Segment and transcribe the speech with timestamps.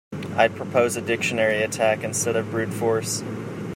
[0.35, 3.21] I'd propose a dictionary attack instead of brute force.